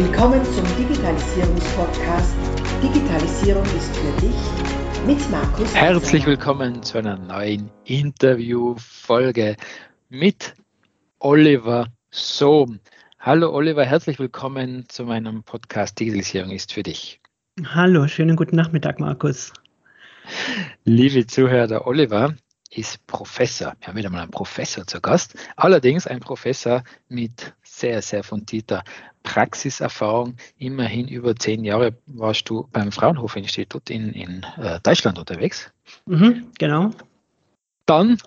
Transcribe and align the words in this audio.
Willkommen 0.00 0.44
zum 0.44 0.64
Digitalisierungspodcast 0.76 2.36
Digitalisierung 2.80 3.64
ist 3.64 3.96
für 3.96 4.20
dich 4.20 5.08
mit 5.08 5.28
Markus. 5.28 5.74
Herzlich 5.74 6.24
willkommen 6.24 6.84
zu 6.84 6.98
einer 6.98 7.18
neuen 7.18 7.68
Interviewfolge 7.84 9.56
mit 10.08 10.54
Oliver 11.18 11.88
Sohm. 12.12 12.78
Hallo 13.18 13.52
Oliver, 13.52 13.84
herzlich 13.84 14.20
willkommen 14.20 14.84
zu 14.88 15.02
meinem 15.02 15.42
Podcast 15.42 15.98
Digitalisierung 15.98 16.52
ist 16.52 16.72
für 16.72 16.84
dich. 16.84 17.20
Hallo, 17.64 18.06
schönen 18.06 18.36
guten 18.36 18.54
Nachmittag, 18.54 19.00
Markus. 19.00 19.52
Liebe 20.84 21.26
Zuhörer, 21.26 21.66
der 21.66 21.88
Oliver 21.88 22.36
ist 22.70 23.06
Professor. 23.06 23.74
Wir 23.80 23.88
haben 23.88 23.96
wieder 23.96 24.10
mal 24.10 24.22
einen 24.22 24.30
Professor 24.30 24.86
zu 24.86 25.00
Gast. 25.00 25.34
Allerdings 25.56 26.06
ein 26.06 26.20
Professor 26.20 26.82
mit 27.08 27.54
sehr, 27.62 28.02
sehr 28.02 28.22
fundierter 28.22 28.84
Praxiserfahrung. 29.22 30.36
Immerhin 30.58 31.08
über 31.08 31.34
zehn 31.34 31.64
Jahre 31.64 31.96
warst 32.06 32.48
du 32.48 32.68
beim 32.72 32.92
Fraunhofer-Institut 32.92 33.90
in, 33.90 34.12
in 34.12 34.46
äh, 34.58 34.80
Deutschland 34.80 35.18
unterwegs. 35.18 35.70
Mhm, 36.06 36.50
genau. 36.58 36.90
Dann 37.86 38.18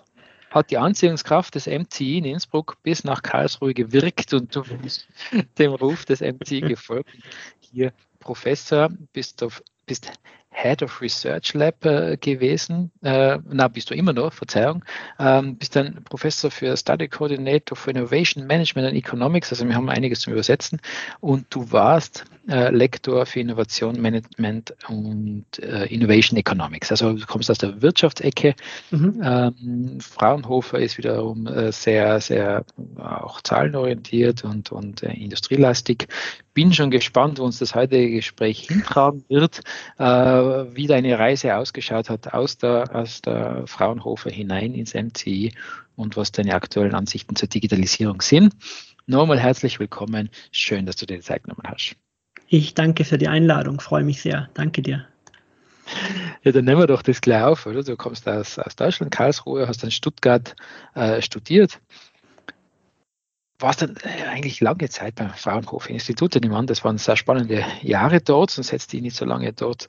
hat 0.50 0.70
die 0.70 0.78
Anziehungskraft 0.78 1.54
des 1.54 1.66
MCI 1.66 2.18
in 2.18 2.24
Innsbruck 2.24 2.76
bis 2.82 3.04
nach 3.04 3.22
Karlsruhe 3.22 3.74
gewirkt 3.74 4.34
und 4.34 4.54
du 4.54 4.62
bist 4.62 5.08
dem 5.58 5.72
Ruf 5.72 6.04
des 6.04 6.20
MCI 6.20 6.60
gefolgt. 6.62 7.10
Hier 7.60 7.92
Professor, 8.18 8.90
bist, 9.12 9.42
auf, 9.42 9.62
bist 9.86 10.12
Head 10.52 10.82
of 10.82 11.00
Research 11.00 11.54
Lab 11.54 11.84
äh, 11.84 12.16
gewesen. 12.16 12.92
Äh, 13.02 13.38
na, 13.50 13.68
bist 13.68 13.90
du 13.90 13.94
immer 13.94 14.12
noch, 14.12 14.32
Verzeihung. 14.32 14.84
Ähm, 15.18 15.56
bist 15.56 15.74
dann 15.74 16.04
Professor 16.04 16.50
für 16.50 16.76
Study 16.76 17.08
Coordinator 17.08 17.76
for 17.76 17.92
Innovation 17.92 18.46
Management 18.46 18.88
and 18.88 18.96
Economics. 18.96 19.50
Also 19.50 19.66
wir 19.66 19.74
haben 19.74 19.88
einiges 19.88 20.20
zum 20.20 20.34
Übersetzen. 20.34 20.80
Und 21.20 21.46
du 21.50 21.72
warst 21.72 22.24
äh, 22.48 22.70
Lektor 22.70 23.24
für 23.24 23.40
Innovation 23.40 24.00
Management 24.00 24.74
und 24.88 25.46
äh, 25.58 25.86
Innovation 25.86 26.38
Economics. 26.38 26.90
Also 26.90 27.14
du 27.14 27.26
kommst 27.26 27.50
aus 27.50 27.58
der 27.58 27.80
Wirtschaftsecke. 27.80 28.54
Mhm. 28.90 29.20
Ähm, 29.24 30.00
Fraunhofer 30.00 30.78
ist 30.78 30.98
wiederum 30.98 31.46
äh, 31.46 31.72
sehr, 31.72 32.20
sehr 32.20 32.64
auch 32.98 33.40
zahlenorientiert 33.40 34.44
und, 34.44 34.70
und 34.70 35.02
äh, 35.02 35.12
industrielastig 35.12 36.08
bin 36.54 36.72
schon 36.72 36.90
gespannt, 36.90 37.38
wo 37.38 37.44
uns 37.44 37.58
das 37.58 37.74
heutige 37.74 38.10
Gespräch 38.10 38.66
hintragen 38.68 39.24
wird, 39.28 39.60
äh, 39.98 40.04
wie 40.74 40.86
deine 40.86 41.18
Reise 41.18 41.56
ausgeschaut 41.56 42.10
hat 42.10 42.32
aus 42.32 42.58
der, 42.58 42.94
aus 42.94 43.22
der 43.22 43.64
Fraunhofer 43.66 44.30
hinein 44.30 44.74
ins 44.74 44.94
MCI 44.94 45.52
und 45.96 46.16
was 46.16 46.32
deine 46.32 46.54
aktuellen 46.54 46.94
Ansichten 46.94 47.36
zur 47.36 47.48
Digitalisierung 47.48 48.22
sind. 48.22 48.54
Nochmal 49.06 49.40
herzlich 49.40 49.80
willkommen. 49.80 50.30
Schön, 50.52 50.86
dass 50.86 50.96
du 50.96 51.06
dir 51.06 51.16
die 51.16 51.22
Zeit 51.22 51.44
genommen 51.44 51.62
hast. 51.66 51.96
Ich 52.48 52.74
danke 52.74 53.04
für 53.04 53.18
die 53.18 53.28
Einladung, 53.28 53.80
freue 53.80 54.04
mich 54.04 54.22
sehr. 54.22 54.48
Danke 54.54 54.82
dir. 54.82 55.06
Ja, 56.44 56.52
dann 56.52 56.64
nehmen 56.64 56.80
wir 56.80 56.86
doch 56.86 57.02
das 57.02 57.20
gleich 57.20 57.42
auf, 57.42 57.66
oder? 57.66 57.82
Du 57.82 57.96
kommst 57.96 58.28
aus, 58.28 58.58
aus 58.58 58.76
Deutschland, 58.76 59.12
Karlsruhe, 59.12 59.66
hast 59.66 59.82
in 59.84 59.90
Stuttgart 59.90 60.54
äh, 60.94 61.20
studiert 61.22 61.80
warst 63.62 63.82
dann 63.82 63.96
äh, 64.02 64.28
eigentlich 64.28 64.60
lange 64.60 64.88
Zeit 64.88 65.14
beim 65.14 65.30
Fraunhofer-Institut. 65.30 66.36
Ich 66.36 66.48
meine, 66.48 66.66
das 66.66 66.84
waren 66.84 66.98
sehr 66.98 67.16
spannende 67.16 67.64
Jahre 67.82 68.20
dort, 68.20 68.50
sonst 68.50 68.72
hättest 68.72 68.92
du 68.92 69.00
nicht 69.00 69.16
so 69.16 69.24
lange 69.24 69.52
dort 69.52 69.86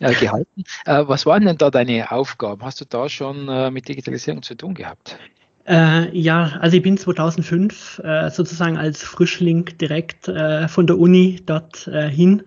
äh, 0.00 0.14
gehalten. 0.14 0.64
Äh, 0.84 1.04
was 1.06 1.26
waren 1.26 1.44
denn 1.44 1.58
da 1.58 1.70
deine 1.70 2.10
Aufgaben? 2.10 2.62
Hast 2.62 2.80
du 2.80 2.84
da 2.84 3.08
schon 3.08 3.48
äh, 3.48 3.70
mit 3.70 3.88
Digitalisierung 3.88 4.42
zu 4.42 4.54
tun 4.54 4.74
gehabt? 4.74 5.18
Äh, 5.66 6.16
ja, 6.16 6.58
also 6.60 6.76
ich 6.76 6.82
bin 6.82 6.96
2005 6.96 7.98
äh, 8.04 8.30
sozusagen 8.30 8.76
als 8.76 9.02
Frischling 9.02 9.64
direkt 9.80 10.26
von 10.26 10.86
der 10.86 10.98
Uni 10.98 11.42
dort 11.44 11.90
hin 12.10 12.42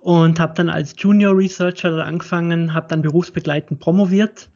und 0.00 0.38
habe 0.38 0.54
dann 0.54 0.68
als 0.68 0.94
Junior 0.98 1.36
Researcher 1.36 2.04
angefangen, 2.04 2.74
habe 2.74 2.88
dann 2.88 3.02
berufsbegleitend 3.02 3.80
promoviert 3.80 4.50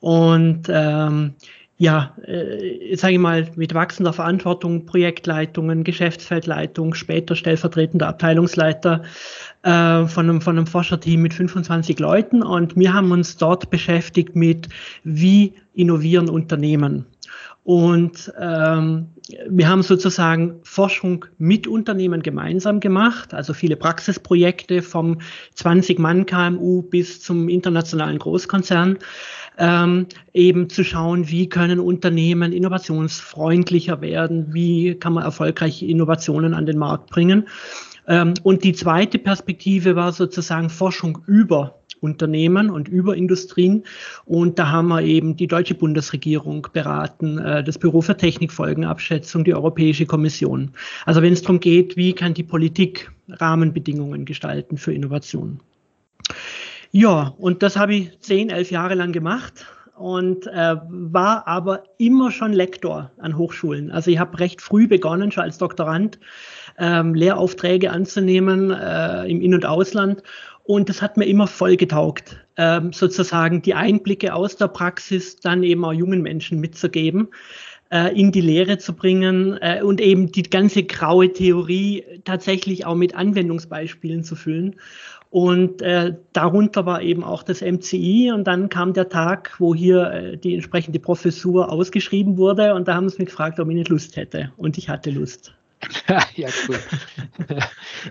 und 0.00 0.64
ähm, 0.68 1.34
ja, 1.76 2.14
äh, 2.24 2.94
sage 2.96 3.14
ich 3.14 3.18
mal, 3.18 3.50
mit 3.56 3.74
wachsender 3.74 4.12
Verantwortung, 4.12 4.86
Projektleitungen, 4.86 5.82
Geschäftsfeldleitung, 5.82 6.94
später 6.94 7.34
stellvertretender 7.34 8.06
Abteilungsleiter 8.06 9.02
äh, 9.62 10.06
von, 10.06 10.28
einem, 10.28 10.40
von 10.40 10.56
einem 10.56 10.68
Forscherteam 10.68 11.22
mit 11.22 11.34
25 11.34 11.98
Leuten. 11.98 12.42
Und 12.42 12.76
wir 12.76 12.94
haben 12.94 13.10
uns 13.10 13.36
dort 13.36 13.70
beschäftigt 13.70 14.36
mit, 14.36 14.68
wie 15.02 15.54
innovieren 15.74 16.28
Unternehmen. 16.28 17.06
Und 17.64 18.30
ähm, 18.38 19.08
wir 19.48 19.68
haben 19.68 19.82
sozusagen 19.82 20.60
Forschung 20.64 21.24
mit 21.38 21.66
Unternehmen 21.66 22.22
gemeinsam 22.22 22.78
gemacht, 22.78 23.32
also 23.32 23.54
viele 23.54 23.76
Praxisprojekte 23.76 24.82
vom 24.82 25.18
20-Mann-KMU 25.56 26.82
bis 26.82 27.22
zum 27.22 27.48
internationalen 27.48 28.18
Großkonzern 28.18 28.98
ähm, 29.58 30.06
eben 30.32 30.68
zu 30.68 30.84
schauen, 30.84 31.28
wie 31.28 31.48
können 31.48 31.80
Unternehmen 31.80 32.52
innovationsfreundlicher 32.52 34.00
werden, 34.00 34.52
wie 34.52 34.94
kann 34.94 35.12
man 35.12 35.24
erfolgreich 35.24 35.82
Innovationen 35.82 36.54
an 36.54 36.66
den 36.66 36.78
Markt 36.78 37.10
bringen. 37.10 37.46
Ähm, 38.06 38.34
und 38.42 38.64
die 38.64 38.72
zweite 38.72 39.18
Perspektive 39.18 39.96
war 39.96 40.12
sozusagen 40.12 40.70
Forschung 40.70 41.18
über 41.26 41.78
Unternehmen 42.00 42.70
und 42.70 42.86
über 42.86 43.16
Industrien. 43.16 43.84
Und 44.26 44.58
da 44.58 44.68
haben 44.68 44.88
wir 44.88 45.02
eben 45.02 45.36
die 45.36 45.46
deutsche 45.46 45.74
Bundesregierung 45.74 46.68
beraten, 46.72 47.38
äh, 47.38 47.64
das 47.64 47.78
Büro 47.78 48.02
für 48.02 48.16
Technikfolgenabschätzung, 48.16 49.44
die 49.44 49.54
Europäische 49.54 50.06
Kommission. 50.06 50.72
Also 51.06 51.22
wenn 51.22 51.32
es 51.32 51.42
darum 51.42 51.60
geht, 51.60 51.96
wie 51.96 52.12
kann 52.12 52.34
die 52.34 52.42
Politik 52.42 53.10
Rahmenbedingungen 53.28 54.26
gestalten 54.26 54.76
für 54.76 54.92
Innovation. 54.92 55.60
Ja, 56.96 57.34
und 57.38 57.64
das 57.64 57.76
habe 57.76 57.92
ich 57.92 58.20
zehn, 58.20 58.50
elf 58.50 58.70
Jahre 58.70 58.94
lang 58.94 59.10
gemacht 59.10 59.66
und 59.96 60.46
äh, 60.46 60.76
war 60.86 61.48
aber 61.48 61.82
immer 61.98 62.30
schon 62.30 62.52
Lektor 62.52 63.10
an 63.18 63.36
Hochschulen. 63.36 63.90
Also 63.90 64.12
ich 64.12 64.20
habe 64.20 64.38
recht 64.38 64.62
früh 64.62 64.86
begonnen, 64.86 65.32
schon 65.32 65.42
als 65.42 65.58
Doktorand, 65.58 66.20
ähm, 66.78 67.16
Lehraufträge 67.16 67.90
anzunehmen 67.90 68.70
äh, 68.70 69.24
im 69.26 69.40
In- 69.40 69.54
und 69.54 69.66
Ausland. 69.66 70.22
Und 70.62 70.88
das 70.88 71.02
hat 71.02 71.16
mir 71.16 71.24
immer 71.24 71.48
voll 71.48 71.76
getaugt, 71.76 72.36
ähm, 72.56 72.92
sozusagen 72.92 73.60
die 73.60 73.74
Einblicke 73.74 74.32
aus 74.32 74.54
der 74.54 74.68
Praxis 74.68 75.34
dann 75.40 75.64
eben 75.64 75.84
auch 75.84 75.92
jungen 75.92 76.22
Menschen 76.22 76.60
mitzugeben 76.60 77.28
äh, 77.94 78.12
in 78.18 78.32
die 78.32 78.40
Lehre 78.40 78.76
zu 78.78 78.92
bringen 78.92 79.56
äh, 79.60 79.80
und 79.82 80.00
eben 80.00 80.32
die 80.32 80.42
ganze 80.42 80.82
graue 80.82 81.32
Theorie 81.32 82.04
tatsächlich 82.24 82.84
auch 82.86 82.96
mit 82.96 83.14
Anwendungsbeispielen 83.14 84.24
zu 84.24 84.34
füllen. 84.34 84.74
Und 85.30 85.80
äh, 85.80 86.14
darunter 86.32 86.86
war 86.86 87.02
eben 87.02 87.22
auch 87.22 87.44
das 87.44 87.60
MCI 87.60 88.32
und 88.34 88.44
dann 88.44 88.68
kam 88.68 88.94
der 88.94 89.08
Tag, 89.08 89.54
wo 89.58 89.74
hier 89.74 90.10
äh, 90.10 90.36
die 90.36 90.54
entsprechende 90.54 90.98
Professur 90.98 91.70
ausgeschrieben 91.70 92.36
wurde 92.36 92.74
und 92.74 92.88
da 92.88 92.94
haben 92.94 93.08
sie 93.08 93.18
mich 93.18 93.28
gefragt, 93.28 93.60
ob 93.60 93.68
ich 93.68 93.76
nicht 93.76 93.88
Lust 93.88 94.16
hätte. 94.16 94.52
Und 94.56 94.76
ich 94.76 94.88
hatte 94.88 95.10
Lust. 95.10 95.54
ja, 96.34 96.48
cool. 96.68 96.78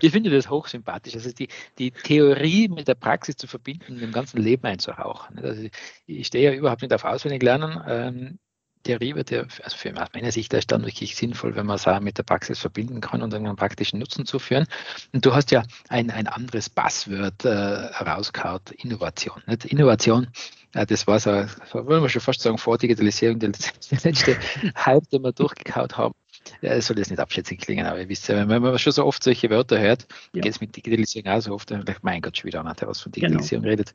ich 0.00 0.12
finde 0.12 0.30
das 0.30 0.48
hochsympathisch. 0.48 1.14
Also 1.14 1.30
die, 1.32 1.48
die 1.78 1.90
Theorie 1.90 2.68
mit 2.68 2.88
der 2.88 2.94
Praxis 2.94 3.36
zu 3.36 3.46
verbinden, 3.46 3.98
dem 3.98 4.12
ganzen 4.12 4.40
Leben 4.40 4.64
einzuhauchen. 4.64 5.38
Also 5.40 5.68
ich 6.06 6.26
stehe 6.26 6.52
ja 6.52 6.56
überhaupt 6.56 6.82
nicht 6.82 6.94
auf 6.94 7.04
Auswendiglernen. 7.04 8.38
Theorie 8.84 9.14
wird 9.14 9.30
ja, 9.30 9.42
also 9.62 9.76
für 9.76 10.00
aus 10.00 10.08
meiner 10.14 10.30
Sicht 10.30 10.52
ist 10.54 10.70
dann 10.70 10.84
wirklich 10.84 11.16
sinnvoll, 11.16 11.56
wenn 11.56 11.66
man 11.66 11.76
es 11.76 11.86
mit 12.00 12.18
der 12.18 12.22
Praxis 12.22 12.58
verbinden 12.58 13.00
kann 13.00 13.22
und 13.22 13.34
einen 13.34 13.56
praktischen 13.56 13.98
Nutzen 13.98 14.26
zuführen. 14.26 14.66
Und 15.12 15.26
du 15.26 15.34
hast 15.34 15.50
ja 15.50 15.64
ein, 15.88 16.10
ein 16.10 16.28
anderes 16.28 16.70
Passwort 16.70 17.44
äh, 17.44 17.48
rausgehauen, 17.50 18.60
Innovation. 18.76 19.42
Nicht? 19.46 19.64
Innovation, 19.64 20.28
äh, 20.74 20.86
das 20.86 21.06
war 21.06 21.18
so, 21.18 21.46
so, 21.72 21.86
wollen 21.86 22.02
wir 22.02 22.08
schon 22.08 22.20
fast 22.20 22.40
sagen, 22.40 22.58
vor 22.58 22.78
Digitalisierung, 22.78 23.38
der 23.38 23.50
letzte 24.04 24.36
Hype, 24.76 25.08
den 25.10 25.22
wir 25.22 25.32
durchgekaut 25.32 25.96
haben. 25.96 26.14
Ja, 26.60 26.80
soll 26.80 26.96
das 26.96 27.10
nicht 27.10 27.20
abschätzig 27.20 27.60
klingen, 27.60 27.86
aber 27.86 28.00
ihr 28.00 28.08
wisst 28.08 28.28
ja, 28.28 28.48
wenn 28.48 28.62
man 28.62 28.78
schon 28.78 28.92
so 28.92 29.04
oft 29.04 29.22
solche 29.22 29.50
Wörter 29.50 29.78
hört, 29.78 30.06
ja. 30.32 30.42
geht 30.42 30.52
es 30.52 30.60
mit 30.60 30.76
Digitalisierung 30.76 31.32
auch 31.32 31.40
so 31.40 31.54
oft, 31.54 31.70
dann 31.70 31.84
denkt 31.84 32.04
mein 32.04 32.20
Gott, 32.20 32.36
schon 32.36 32.48
wieder 32.48 32.60
einer, 32.60 32.74
der 32.74 32.88
was 32.88 33.00
von 33.00 33.12
genau. 33.12 33.26
Digitalisierung 33.26 33.62
genau. 33.62 33.72
redet. 33.72 33.94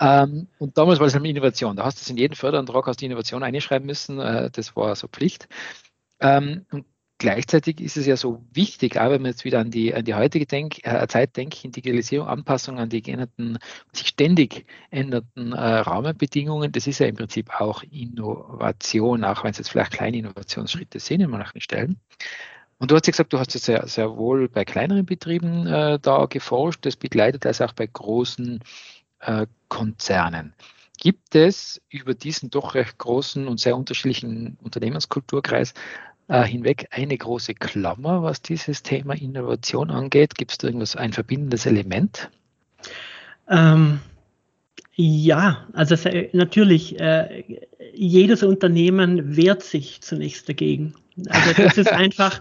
Ähm, 0.00 0.46
und 0.58 0.76
damals 0.76 0.98
war 0.98 1.06
es 1.06 1.14
halt 1.14 1.24
Innovation. 1.24 1.76
Da 1.76 1.84
hast 1.84 2.06
du 2.06 2.12
in 2.12 2.18
jeden 2.18 2.34
Förderantrag 2.34 2.86
hast 2.86 3.00
du 3.00 3.06
Innovation 3.06 3.42
einschreiben 3.42 3.86
müssen, 3.86 4.18
äh, 4.18 4.50
das 4.50 4.74
war 4.76 4.94
so 4.96 5.08
Pflicht. 5.08 5.48
Ähm, 6.20 6.66
und 6.70 6.84
Gleichzeitig 7.20 7.82
ist 7.82 7.98
es 7.98 8.06
ja 8.06 8.16
so 8.16 8.42
wichtig, 8.54 8.98
auch 8.98 9.10
wenn 9.10 9.20
wir 9.20 9.28
jetzt 9.28 9.44
wieder 9.44 9.60
an 9.60 9.70
die, 9.70 9.94
an 9.94 10.06
die 10.06 10.14
heutige 10.14 10.46
Denk 10.46 10.82
äh, 10.86 11.06
Zeit 11.06 11.36
denken, 11.36 11.70
Digitalisierung, 11.70 12.26
Anpassung 12.26 12.78
an 12.78 12.88
die 12.88 13.02
geänderten, 13.02 13.58
sich 13.92 14.08
ständig 14.08 14.64
ändernden 14.90 15.52
äh, 15.52 15.60
Rahmenbedingungen, 15.60 16.72
das 16.72 16.86
ist 16.86 16.98
ja 16.98 17.08
im 17.08 17.16
Prinzip 17.16 17.60
auch 17.60 17.82
Innovation, 17.82 19.22
auch 19.24 19.44
wenn 19.44 19.50
es 19.50 19.58
jetzt 19.58 19.68
vielleicht 19.68 19.92
kleine 19.92 20.16
Innovationsschritte 20.16 20.98
sind 20.98 21.20
in 21.20 21.28
manchen 21.28 21.60
Stellen. 21.60 22.00
Und 22.78 22.90
du 22.90 22.94
hast 22.94 23.06
ja 23.06 23.10
gesagt, 23.10 23.34
du 23.34 23.38
hast 23.38 23.52
ja 23.52 23.60
sehr, 23.60 23.86
sehr 23.86 24.16
wohl 24.16 24.48
bei 24.48 24.64
kleineren 24.64 25.04
Betrieben 25.04 25.66
äh, 25.66 25.98
da 26.00 26.24
geforscht, 26.24 26.86
das 26.86 26.96
begleitet 26.96 27.44
also 27.44 27.64
auch 27.64 27.74
bei 27.74 27.86
großen 27.86 28.60
äh, 29.20 29.46
Konzernen. 29.68 30.54
Gibt 30.98 31.34
es 31.34 31.82
über 31.90 32.14
diesen 32.14 32.48
doch 32.48 32.74
recht 32.74 32.96
großen 32.96 33.46
und 33.46 33.60
sehr 33.60 33.76
unterschiedlichen 33.76 34.56
Unternehmenskulturkreis 34.62 35.74
äh, 36.30 36.44
hinweg 36.44 36.86
eine 36.90 37.18
große 37.18 37.54
Klammer, 37.54 38.22
was 38.22 38.40
dieses 38.40 38.82
Thema 38.84 39.14
Innovation 39.14 39.90
angeht? 39.90 40.36
Gibt 40.36 40.52
es 40.52 40.58
da 40.58 40.68
irgendwas, 40.68 40.94
ein 40.94 41.12
verbindendes 41.12 41.66
Element? 41.66 42.30
Ähm, 43.48 43.98
ja, 44.94 45.66
also 45.72 45.96
natürlich, 46.32 47.00
äh, 47.00 47.42
jedes 47.92 48.44
Unternehmen 48.44 49.36
wehrt 49.36 49.62
sich 49.62 50.02
zunächst 50.02 50.48
dagegen. 50.48 50.94
Also 51.28 51.62
das 51.62 51.76
ist 51.76 51.92
einfach, 51.92 52.40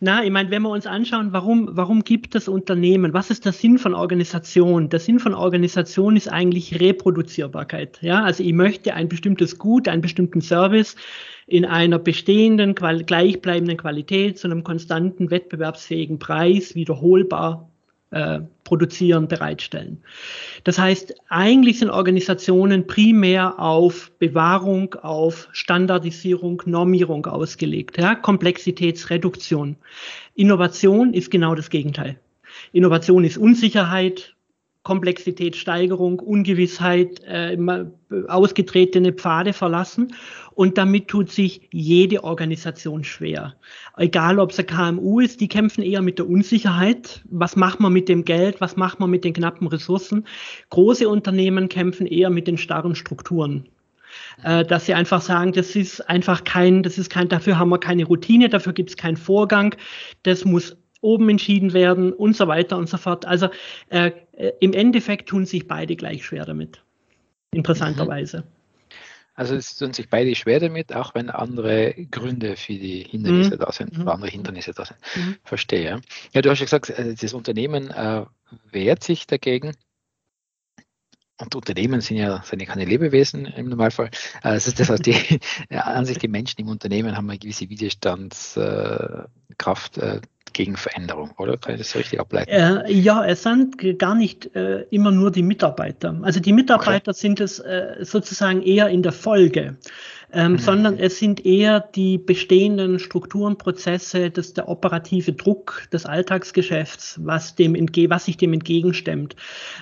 na, 0.00 0.24
ich 0.24 0.30
meine, 0.30 0.50
wenn 0.50 0.62
wir 0.62 0.70
uns 0.70 0.86
anschauen, 0.86 1.32
warum, 1.32 1.68
warum 1.72 2.04
gibt 2.04 2.34
es 2.36 2.48
Unternehmen? 2.48 3.12
Was 3.12 3.30
ist 3.30 3.44
der 3.44 3.52
Sinn 3.52 3.78
von 3.78 3.92
Organisation? 3.92 4.88
Der 4.88 5.00
Sinn 5.00 5.18
von 5.18 5.34
Organisation 5.34 6.16
ist 6.16 6.28
eigentlich 6.28 6.80
Reproduzierbarkeit. 6.80 7.98
Ja, 8.00 8.22
also 8.24 8.42
ich 8.42 8.54
möchte 8.54 8.94
ein 8.94 9.10
bestimmtes 9.10 9.58
Gut, 9.58 9.88
einen 9.88 10.00
bestimmten 10.00 10.40
Service 10.40 10.96
in 11.46 11.64
einer 11.64 11.98
bestehenden, 11.98 12.74
gleichbleibenden 12.74 13.76
Qualität 13.76 14.38
zu 14.38 14.48
einem 14.48 14.64
konstanten, 14.64 15.30
wettbewerbsfähigen 15.30 16.18
Preis 16.18 16.74
wiederholbar 16.74 17.68
äh, 18.10 18.40
produzieren, 18.62 19.28
bereitstellen. 19.28 19.98
Das 20.62 20.78
heißt, 20.78 21.14
eigentlich 21.28 21.80
sind 21.80 21.90
Organisationen 21.90 22.86
primär 22.86 23.58
auf 23.58 24.12
Bewahrung, 24.18 24.94
auf 24.94 25.48
Standardisierung, 25.52 26.62
Normierung 26.66 27.26
ausgelegt, 27.26 27.98
ja? 27.98 28.14
Komplexitätsreduktion. 28.14 29.76
Innovation 30.34 31.14
ist 31.14 31.30
genau 31.30 31.54
das 31.54 31.68
Gegenteil. 31.68 32.18
Innovation 32.72 33.24
ist 33.24 33.38
Unsicherheit, 33.38 34.35
Komplexitätssteigerung, 34.86 36.20
Ungewissheit, 36.20 37.20
äh, 37.24 37.58
ausgetretene 38.28 39.12
Pfade 39.12 39.52
verlassen. 39.52 40.14
Und 40.54 40.78
damit 40.78 41.08
tut 41.08 41.28
sich 41.28 41.68
jede 41.72 42.22
Organisation 42.22 43.02
schwer. 43.02 43.56
Egal, 43.96 44.38
ob 44.38 44.52
es 44.52 44.60
ein 44.60 44.66
KMU 44.66 45.18
ist, 45.18 45.40
die 45.40 45.48
kämpfen 45.48 45.82
eher 45.82 46.02
mit 46.02 46.20
der 46.20 46.28
Unsicherheit. 46.28 47.24
Was 47.28 47.56
macht 47.56 47.80
man 47.80 47.92
mit 47.92 48.08
dem 48.08 48.24
Geld? 48.24 48.60
Was 48.60 48.76
macht 48.76 49.00
man 49.00 49.10
mit 49.10 49.24
den 49.24 49.32
knappen 49.32 49.66
Ressourcen? 49.66 50.24
Große 50.70 51.08
Unternehmen 51.08 51.68
kämpfen 51.68 52.06
eher 52.06 52.30
mit 52.30 52.46
den 52.46 52.56
starren 52.56 52.94
Strukturen 52.94 53.68
äh, 54.44 54.64
dass 54.64 54.86
sie 54.86 54.94
einfach 54.94 55.20
sagen, 55.20 55.52
das 55.52 55.74
ist 55.74 56.08
einfach 56.08 56.44
kein, 56.44 56.84
das 56.84 56.96
ist 56.96 57.10
kein, 57.10 57.28
dafür 57.28 57.58
haben 57.58 57.70
wir 57.70 57.78
keine 57.78 58.04
Routine, 58.04 58.48
dafür 58.48 58.72
gibt 58.72 58.90
es 58.90 58.96
keinen 58.96 59.16
Vorgang, 59.16 59.74
das 60.22 60.44
muss 60.44 60.76
oben 61.06 61.30
entschieden 61.30 61.72
werden 61.72 62.12
und 62.12 62.36
so 62.36 62.48
weiter 62.48 62.76
und 62.76 62.88
so 62.88 62.98
fort. 62.98 63.24
Also 63.24 63.48
äh, 63.88 64.10
äh, 64.32 64.52
im 64.60 64.72
Endeffekt 64.72 65.28
tun 65.28 65.46
sich 65.46 65.68
beide 65.68 65.96
gleich 65.96 66.24
schwer 66.24 66.44
damit. 66.44 66.82
Interessanterweise. 67.52 68.38
Mhm. 68.38 68.44
Also 69.34 69.54
es 69.54 69.76
tun 69.76 69.92
sich 69.92 70.08
beide 70.08 70.34
schwer 70.34 70.60
damit, 70.60 70.94
auch 70.94 71.14
wenn 71.14 71.30
andere 71.30 71.94
Gründe 72.10 72.56
für 72.56 72.72
die 72.72 73.06
Hindernisse 73.08 73.54
mhm. 73.54 73.60
da 73.60 73.70
sind, 73.70 73.96
mhm. 73.96 74.08
andere 74.08 74.30
Hindernisse 74.30 74.72
da 74.72 74.84
sind. 74.84 74.98
Mhm. 75.14 75.36
Verstehe. 75.44 76.00
Ja, 76.32 76.42
du 76.42 76.50
hast 76.50 76.58
ja 76.58 76.64
gesagt, 76.64 76.90
äh, 76.90 77.14
das 77.14 77.34
Unternehmen 77.34 77.90
äh, 77.90 78.24
wehrt 78.72 79.04
sich 79.04 79.26
dagegen. 79.26 79.72
Und 81.38 81.54
Unternehmen 81.54 82.00
sind 82.00 82.16
ja, 82.16 82.42
sind 82.42 82.60
ja 82.60 82.66
keine 82.66 82.86
Lebewesen 82.86 83.44
im 83.44 83.68
Normalfall. 83.68 84.06
Äh, 84.42 84.54
das 84.54 84.66
ist 84.66 84.80
das, 84.80 84.88
was 84.88 85.00
die 85.00 85.14
ja, 85.70 85.82
an 85.82 86.06
sich 86.06 86.18
die 86.18 86.28
Menschen 86.28 86.62
im 86.62 86.68
Unternehmen 86.68 87.16
haben 87.16 87.28
eine 87.28 87.38
gewisse 87.38 87.68
Widerstandskraft 87.68 89.98
äh, 89.98 90.20
gegen 90.56 90.76
Veränderung, 90.76 91.30
oder? 91.36 91.58
Kann 91.58 91.74
ich 91.74 91.82
das 91.82 91.94
richtig 91.94 92.18
ableiten? 92.18 92.50
Äh, 92.50 92.90
ja, 92.90 93.24
es 93.24 93.42
sind 93.42 93.98
gar 93.98 94.14
nicht 94.14 94.56
äh, 94.56 94.86
immer 94.90 95.10
nur 95.10 95.30
die 95.30 95.42
Mitarbeiter. 95.42 96.18
Also 96.22 96.40
die 96.40 96.52
Mitarbeiter 96.52 97.10
okay. 97.10 97.20
sind 97.20 97.40
es 97.40 97.58
äh, 97.58 97.96
sozusagen 98.00 98.62
eher 98.62 98.88
in 98.88 99.02
der 99.02 99.12
Folge 99.12 99.76
ähm, 100.36 100.52
mhm. 100.52 100.58
sondern 100.58 100.98
es 100.98 101.18
sind 101.18 101.46
eher 101.46 101.80
die 101.80 102.18
bestehenden 102.18 102.98
Strukturen, 102.98 103.56
Prozesse, 103.56 104.30
das 104.30 104.52
der 104.52 104.68
operative 104.68 105.32
Druck 105.32 105.88
des 105.94 106.04
Alltagsgeschäfts, 106.04 107.18
was 107.24 107.54
dem 107.54 107.74
entge 107.74 108.10
was 108.10 108.26
sich 108.26 108.36
dem 108.36 108.52
entgegenstemmt. 108.52 109.34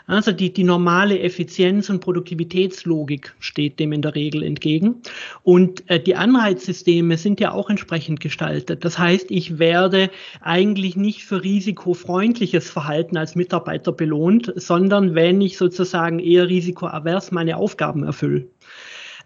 Also 0.07 0.31
die, 0.31 0.53
die 0.53 0.63
normale 0.63 1.19
Effizienz 1.19 1.91
und 1.91 2.01
Produktivitätslogik 2.01 3.35
steht 3.41 3.81
dem 3.81 3.91
in 3.93 4.01
der 4.01 4.15
Regel 4.15 4.45
entgegen. 4.45 5.03
Und 5.43 5.91
äh, 5.91 5.99
die 5.99 6.15
Anreizsysteme 6.15 7.19
sind 7.19 7.41
ja 7.41 7.51
auch 7.51 7.69
entsprechend 7.69 8.21
gestaltet. 8.21 8.85
Das 8.85 8.97
heißt, 8.97 9.33
ich 9.33 9.59
werde 9.59 10.09
eigentlich 10.41 10.95
nicht 10.95 11.25
für 11.25 11.43
risikofreundliches 11.43 12.71
Verhalten 12.71 13.17
als 13.17 13.35
Mitarbeiter 13.35 13.91
belohnt, 13.91 14.53
sondern 14.55 15.17
wenn 15.17 15.41
ich 15.41 15.59
sozusagen 15.59 16.21
eher 16.21 16.49
risikoavers 16.49 17.33
meine 17.33 17.57
Aufgaben 17.57 18.05
erfülle. 18.05 18.47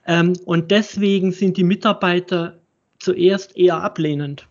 Ähm, 0.09 0.33
und 0.47 0.71
deswegen 0.71 1.31
sind 1.33 1.57
die 1.59 1.65
Mitarbeiter 1.65 2.59
zuerst 2.99 3.57
eher 3.57 3.83
ablehnend, 3.83 4.49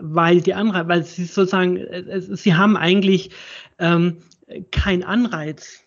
weil 0.00 0.40
die 0.40 0.54
Anreiz, 0.54 0.88
weil 0.88 1.04
sie 1.04 1.24
sozusagen, 1.24 1.76
äh, 1.76 2.20
sie 2.22 2.54
haben 2.54 2.76
eigentlich 2.76 3.30
ähm, 3.78 4.18
keinen 4.70 5.02
Anreiz, 5.02 5.82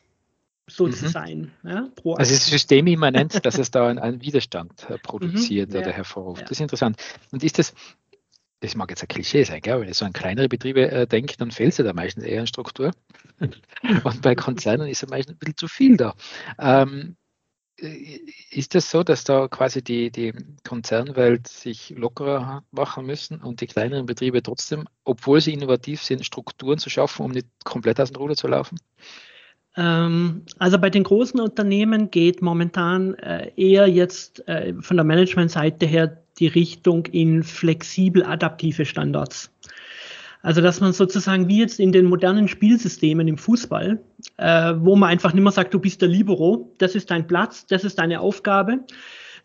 so 0.67 0.87
mhm. 0.87 0.91
zu 0.91 1.09
sein. 1.09 1.51
Ja, 1.63 1.89
es 2.19 2.31
ist 2.31 2.47
systemimmanent, 2.47 3.45
dass 3.45 3.57
es 3.57 3.71
da 3.71 3.87
einen, 3.87 4.21
Widerstand 4.21 4.89
äh, 4.89 4.97
produziert 4.97 5.71
mhm, 5.71 5.77
oder 5.77 5.89
ja, 5.89 5.93
hervorruft. 5.93 6.41
Ja. 6.41 6.47
Das 6.47 6.51
ist 6.51 6.61
interessant. 6.61 6.97
Und 7.31 7.43
ist 7.43 7.59
das, 7.59 7.73
das 8.59 8.75
mag 8.75 8.89
jetzt 8.89 9.03
ein 9.03 9.07
Klischee 9.07 9.43
sein, 9.43 9.61
gell? 9.61 9.81
wenn 9.81 9.89
ich 9.89 9.97
so 9.97 10.05
an 10.05 10.13
kleinere 10.13 10.49
Betriebe 10.49 10.89
äh, 10.89 11.07
denke, 11.07 11.35
dann 11.37 11.51
fällt 11.51 11.69
es 11.69 11.77
ja 11.77 11.85
da 11.85 11.93
meistens 11.93 12.23
eher 12.23 12.41
an 12.41 12.47
Struktur. 12.47 12.91
Und 13.39 14.21
bei 14.21 14.35
Konzernen 14.35 14.87
ist 14.87 15.01
ja 15.01 15.07
meistens 15.09 15.35
ein 15.35 15.39
bisschen 15.39 15.57
zu 15.57 15.67
viel 15.67 15.97
da. 15.97 16.13
Ähm, 16.59 17.15
äh, 17.15 17.22
ist 17.83 18.75
es 18.75 18.89
so, 18.89 19.03
dass 19.03 19.23
da 19.23 19.47
quasi 19.47 19.83
die, 19.83 20.11
die 20.11 20.33
Konzernwelt 20.63 21.47
sich 21.47 21.91
lockerer 21.91 22.63
machen 22.71 23.05
müssen 23.05 23.41
und 23.41 23.61
die 23.61 23.67
kleineren 23.67 24.05
Betriebe 24.05 24.41
trotzdem, 24.41 24.85
obwohl 25.03 25.41
sie 25.41 25.53
innovativ 25.53 26.01
sind, 26.01 26.25
Strukturen 26.25 26.77
zu 26.77 26.89
schaffen, 26.89 27.25
um 27.25 27.31
nicht 27.31 27.47
komplett 27.63 27.99
aus 27.99 28.11
dem 28.11 28.17
Ruder 28.17 28.35
zu 28.35 28.47
laufen? 28.47 28.77
Ähm, 29.75 30.43
also 30.59 30.77
bei 30.77 30.89
den 30.89 31.03
großen 31.03 31.39
Unternehmen 31.39 32.11
geht 32.11 32.41
momentan 32.41 33.15
äh, 33.15 33.51
eher 33.55 33.87
jetzt 33.87 34.47
äh, 34.47 34.73
von 34.79 34.97
der 34.97 35.03
Managementseite 35.03 35.85
her 35.85 36.23
die 36.39 36.47
Richtung 36.47 37.05
in 37.07 37.43
flexibel 37.43 38.23
adaptive 38.23 38.85
Standards. 38.85 39.51
Also 40.43 40.59
dass 40.61 40.81
man 40.81 40.91
sozusagen 40.91 41.47
wie 41.47 41.59
jetzt 41.59 41.79
in 41.79 41.93
den 41.93 42.05
modernen 42.05 42.49
Spielsystemen 42.49 43.27
im 43.29 43.37
Fußball, 43.37 43.99
äh, 44.37 44.73
wo 44.77 44.95
man 44.97 45.09
einfach 45.09 45.33
nicht 45.33 45.41
mehr 45.41 45.53
sagt, 45.53 45.73
du 45.73 45.79
bist 45.79 46.01
der 46.01 46.09
Libero, 46.09 46.69
das 46.79 46.95
ist 46.95 47.09
dein 47.09 47.25
Platz, 47.25 47.65
das 47.65 47.85
ist 47.85 47.97
deine 47.97 48.19
Aufgabe, 48.19 48.81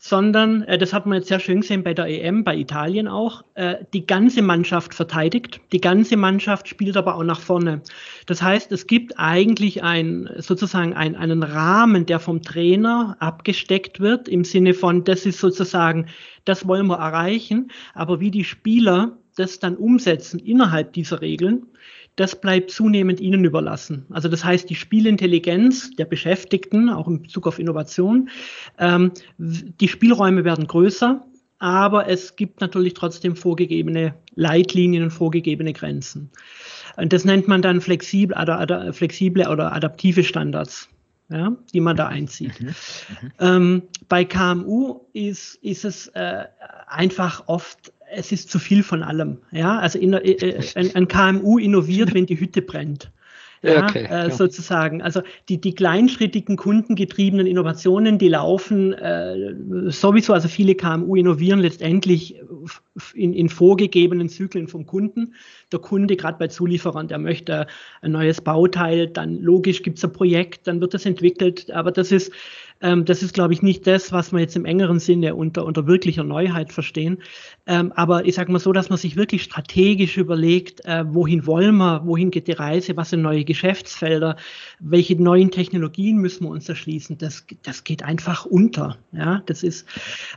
sondern, 0.00 0.62
äh, 0.62 0.76
das 0.76 0.92
hat 0.92 1.06
man 1.06 1.18
jetzt 1.18 1.28
sehr 1.28 1.38
schön 1.38 1.60
gesehen 1.60 1.84
bei 1.84 1.94
der 1.94 2.06
EM, 2.06 2.42
bei 2.42 2.56
Italien 2.56 3.06
auch, 3.06 3.44
äh, 3.54 3.76
die 3.92 4.06
ganze 4.06 4.42
Mannschaft 4.42 4.92
verteidigt, 4.92 5.60
die 5.70 5.80
ganze 5.80 6.16
Mannschaft 6.16 6.66
spielt 6.66 6.96
aber 6.96 7.14
auch 7.14 7.22
nach 7.22 7.40
vorne. 7.40 7.80
Das 8.26 8.42
heißt, 8.42 8.72
es 8.72 8.88
gibt 8.88 9.18
eigentlich 9.18 9.84
ein, 9.84 10.28
sozusagen 10.38 10.94
ein, 10.94 11.14
einen 11.14 11.44
Rahmen, 11.44 12.06
der 12.06 12.18
vom 12.18 12.42
Trainer 12.42 13.16
abgesteckt 13.20 14.00
wird, 14.00 14.28
im 14.28 14.42
Sinne 14.42 14.74
von, 14.74 15.04
das 15.04 15.26
ist 15.26 15.38
sozusagen, 15.38 16.06
das 16.44 16.66
wollen 16.66 16.88
wir 16.88 16.98
erreichen, 16.98 17.70
aber 17.94 18.18
wie 18.18 18.32
die 18.32 18.44
Spieler 18.44 19.16
das 19.38 19.58
dann 19.58 19.76
umsetzen 19.76 20.38
innerhalb 20.38 20.92
dieser 20.92 21.20
Regeln, 21.20 21.66
das 22.16 22.40
bleibt 22.40 22.70
zunehmend 22.70 23.20
ihnen 23.20 23.44
überlassen. 23.44 24.04
Also 24.10 24.28
das 24.28 24.44
heißt, 24.44 24.68
die 24.68 24.74
Spielintelligenz 24.74 25.90
der 25.92 26.04
Beschäftigten, 26.04 26.90
auch 26.90 27.06
in 27.06 27.22
Bezug 27.22 27.46
auf 27.46 27.58
Innovation, 27.58 28.28
ähm, 28.78 29.12
die 29.38 29.88
Spielräume 29.88 30.44
werden 30.44 30.66
größer, 30.66 31.24
aber 31.60 32.08
es 32.08 32.34
gibt 32.36 32.60
natürlich 32.60 32.94
trotzdem 32.94 33.36
vorgegebene 33.36 34.14
Leitlinien 34.34 35.04
und 35.04 35.10
vorgegebene 35.10 35.72
Grenzen. 35.72 36.30
Und 36.96 37.12
das 37.12 37.24
nennt 37.24 37.46
man 37.46 37.62
dann 37.62 37.80
flexibel, 37.80 38.36
oder, 38.36 38.60
oder, 38.60 38.92
flexible 38.92 39.48
oder 39.48 39.72
adaptive 39.72 40.24
Standards. 40.24 40.88
Ja, 41.30 41.54
die 41.74 41.80
man 41.80 41.94
da 41.94 42.06
einzieht. 42.06 42.58
Mhm. 42.58 42.66
Mhm. 42.68 43.32
Ähm, 43.38 43.82
bei 44.08 44.24
KMU 44.24 45.00
ist, 45.12 45.56
ist 45.56 45.84
es 45.84 46.08
äh, 46.08 46.44
einfach 46.86 47.42
oft 47.48 47.92
es 48.12 48.32
ist 48.32 48.50
zu 48.50 48.58
viel 48.58 48.82
von 48.82 49.02
allem. 49.02 49.38
Ja, 49.50 49.78
also 49.78 49.98
in, 49.98 50.12
äh, 50.12 50.18
äh 50.18 50.62
ein, 50.74 50.94
ein, 50.94 51.08
KMU 51.08 51.58
innoviert, 51.58 52.14
wenn 52.14 52.26
die 52.26 52.38
Hütte 52.38 52.62
brennt. 52.62 53.10
Ja, 53.60 53.88
okay, 53.88 54.04
äh, 54.04 54.30
sozusagen. 54.30 55.02
Also 55.02 55.22
die, 55.48 55.60
die 55.60 55.74
kleinschrittigen 55.74 56.56
kundengetriebenen 56.56 57.48
Innovationen, 57.48 58.16
die 58.16 58.28
laufen 58.28 58.92
äh, 58.92 59.52
sowieso, 59.90 60.32
also 60.32 60.46
viele 60.46 60.76
KMU 60.76 61.16
innovieren 61.16 61.58
letztendlich 61.58 62.40
in, 63.14 63.32
in 63.32 63.48
vorgegebenen 63.48 64.28
Zyklen 64.28 64.68
vom 64.68 64.86
Kunden. 64.86 65.34
Der 65.72 65.80
Kunde, 65.80 66.14
gerade 66.14 66.38
bei 66.38 66.46
Zulieferern, 66.46 67.08
der 67.08 67.18
möchte 67.18 67.66
ein 68.00 68.12
neues 68.12 68.40
Bauteil, 68.40 69.08
dann 69.08 69.40
logisch 69.40 69.82
gibt 69.82 69.98
es 69.98 70.04
ein 70.04 70.12
Projekt, 70.12 70.68
dann 70.68 70.80
wird 70.80 70.94
das 70.94 71.04
entwickelt, 71.04 71.68
aber 71.72 71.90
das 71.90 72.12
ist 72.12 72.32
ähm, 72.80 73.04
das 73.04 73.22
ist, 73.22 73.34
glaube 73.34 73.52
ich, 73.52 73.62
nicht 73.62 73.86
das, 73.86 74.12
was 74.12 74.32
wir 74.32 74.40
jetzt 74.40 74.56
im 74.56 74.64
engeren 74.64 74.98
Sinne 75.00 75.34
unter, 75.34 75.64
unter 75.64 75.86
wirklicher 75.86 76.24
Neuheit 76.24 76.72
verstehen. 76.72 77.18
Ähm, 77.66 77.92
aber 77.92 78.24
ich 78.26 78.36
sage 78.36 78.52
mal 78.52 78.58
so, 78.58 78.72
dass 78.72 78.88
man 78.88 78.98
sich 78.98 79.16
wirklich 79.16 79.42
strategisch 79.42 80.16
überlegt, 80.16 80.84
äh, 80.84 81.04
wohin 81.08 81.46
wollen 81.46 81.76
wir, 81.76 82.02
wohin 82.04 82.30
geht 82.30 82.46
die 82.46 82.52
Reise, 82.52 82.96
was 82.96 83.10
sind 83.10 83.22
neue 83.22 83.44
Geschäftsfelder, 83.44 84.36
welche 84.78 85.20
neuen 85.20 85.50
Technologien 85.50 86.18
müssen 86.18 86.44
wir 86.44 86.50
uns 86.50 86.68
erschließen, 86.68 87.18
das, 87.18 87.44
das 87.62 87.84
geht 87.84 88.02
einfach 88.04 88.46
unter. 88.46 88.96
Ja, 89.12 89.42
das 89.46 89.62
ist, 89.62 89.86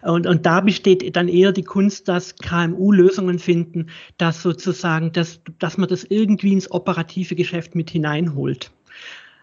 und, 0.02 0.26
und 0.26 0.46
da 0.46 0.62
besteht 0.62 1.16
dann 1.16 1.28
eher 1.28 1.52
die 1.52 1.64
Kunst, 1.64 2.08
dass 2.08 2.36
KMU 2.36 2.92
Lösungen 2.92 3.40
finden, 3.40 3.88
dass 4.18 4.42
sozusagen, 4.42 5.12
dass, 5.12 5.42
dass 5.60 5.78
man 5.78 5.90
das 5.90 6.04
irgendwie 6.04 6.54
ins 6.54 6.72
operative 6.72 7.36
Geschäft 7.36 7.76
mit 7.76 7.90
hineinholt. 7.90 8.72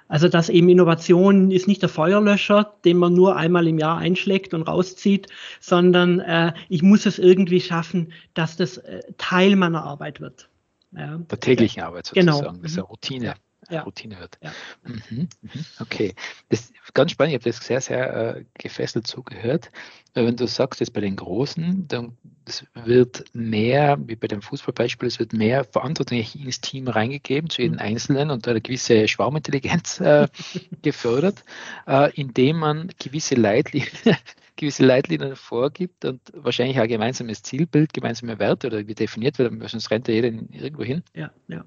Also 0.09 0.29
dass 0.29 0.49
eben 0.49 0.69
Innovation 0.69 1.50
ist 1.50 1.69
nicht 1.69 1.83
der 1.83 1.88
Feuerlöscher, 1.88 2.75
den 2.85 2.97
man 2.97 3.15
nur 3.15 3.37
einmal 3.37 3.69
im 3.69 3.79
Jahr 3.79 3.99
einschlägt 3.99 4.55
und 4.55 4.62
rauszieht, 4.62 5.29
sondern 5.61 6.21
äh, 6.21 6.55
ich 6.69 6.83
muss 6.83 7.07
es 7.07 7.19
irgendwie 7.19 7.61
schaffen, 7.61 8.12
dass 8.35 8.57
das 8.57 8.79
äh, 8.79 9.03
Teil 9.19 9.57
meiner 9.57 9.85
Arbeit 9.85 10.21
wird. 10.21 10.49
Ja. 10.93 11.19
Der 11.19 11.41
täglichen 11.41 11.83
Arbeit 11.83 12.11
genau. 12.15 12.33
sozusagen, 12.33 12.55
genau. 12.57 12.62
das 12.62 12.73
ist 12.73 12.79
eine 12.79 12.87
Routine. 12.87 13.35
Ja. 13.71 13.83
Routine 13.83 14.19
wird. 14.19 14.39
Ja. 14.43 14.53
Mhm, 14.85 15.29
mhm, 15.43 15.65
okay, 15.81 16.15
das 16.49 16.61
ist 16.61 16.95
ganz 16.95 17.13
spannend. 17.13 17.35
Ich 17.35 17.41
habe 17.41 17.51
das 17.51 17.65
sehr, 17.65 17.81
sehr 17.81 18.37
äh, 18.37 18.45
gefesselt 18.55 19.07
zugehört. 19.07 19.71
Wenn 20.15 20.37
du 20.37 20.47
sagst, 20.47 20.81
dass 20.81 20.91
bei 20.91 21.01
den 21.01 21.17
Großen, 21.17 21.87
dann 21.87 22.17
es 22.49 22.65
wird 22.75 23.25
mehr, 23.35 23.99
wie 24.07 24.17
bei 24.17 24.27
dem 24.27 24.43
Fußballbeispiel, 24.43 25.07
es 25.07 25.19
wird 25.19 25.33
mehr 25.33 25.65
Verantwortung 25.65 26.19
ins 26.19 26.61
Team 26.61 26.89
reingegeben, 26.89 27.51
zu 27.51 27.63
jedem 27.63 27.75
mhm. 27.75 27.81
Einzelnen 27.81 28.31
und 28.31 28.49
eine 28.49 28.61
gewisse 28.61 29.07
Schwarmintelligenz 29.07 30.01
äh, 30.01 30.29
gefördert, 30.83 31.45
äh, 31.87 32.11
indem 32.15 32.59
man 32.59 32.91
gewisse 32.99 33.35
Leitlinien, 33.35 33.91
gewisse 34.57 34.85
Leitlinien 34.85 35.37
vorgibt 35.37 36.05
und 36.05 36.21
wahrscheinlich 36.33 36.79
auch 36.79 36.85
ein 36.85 36.89
gemeinsames 36.89 37.43
Zielbild, 37.43 37.93
gemeinsame 37.93 38.39
Werte 38.39 38.69
oder 38.69 38.87
wie 38.87 38.95
definiert 38.95 39.39
wird, 39.39 39.53
sonst 39.71 39.91
rennt 39.91 40.09
ja 40.09 40.15
jeder 40.15 40.29
irgendwo 40.29 40.85
hin. 40.85 41.03
Ja, 41.15 41.31
ja. 41.49 41.65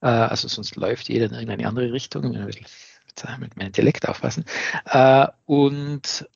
Äh, 0.00 0.06
also 0.06 0.48
sonst 0.48 0.76
läuft 0.76 1.08
jeder 1.08 1.26
in 1.26 1.32
irgendeine 1.32 1.66
andere 1.66 1.92
Richtung. 1.92 2.32
Mit 3.40 3.56
meinem 3.56 3.72
Dialekt 3.72 4.08
aufpassen. 4.08 4.44
Äh, 4.84 5.26
und 5.44 6.28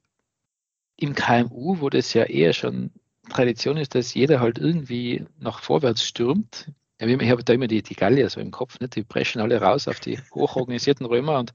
im 0.96 1.14
KMU, 1.14 1.80
wo 1.80 1.90
das 1.90 2.12
ja 2.12 2.24
eher 2.24 2.52
schon 2.52 2.90
Tradition 3.30 3.76
ist, 3.76 3.94
dass 3.94 4.14
jeder 4.14 4.40
halt 4.40 4.58
irgendwie 4.58 5.24
nach 5.38 5.60
vorwärts 5.60 6.02
stürmt. 6.02 6.72
ich 6.98 7.30
habe 7.30 7.44
da 7.44 7.52
immer 7.52 7.68
die, 7.68 7.82
die 7.82 7.94
Gallier 7.94 8.28
so 8.28 8.40
im 8.40 8.50
Kopf, 8.50 8.80
nicht? 8.80 8.96
die 8.96 9.04
preschen 9.04 9.40
alle 9.40 9.60
raus 9.60 9.86
auf 9.86 10.00
die 10.00 10.18
hochorganisierten 10.34 11.06
Römer 11.06 11.38
und, 11.38 11.54